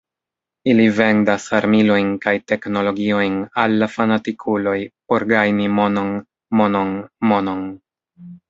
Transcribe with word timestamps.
Ili 0.71 0.85
vendas 0.99 1.43
armilojn 1.57 2.09
kaj 2.23 2.33
teknologiojn, 2.53 3.37
al 3.65 3.77
la 3.83 3.91
fanatikuloj, 3.99 4.75
por 5.13 5.29
gajni 5.35 5.71
monon, 5.77 6.11
monon, 6.63 6.99
monon. 7.35 7.65